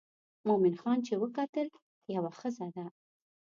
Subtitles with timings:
[0.47, 1.67] مومن خان چې وکتل
[2.15, 2.85] یوه ښځه ده.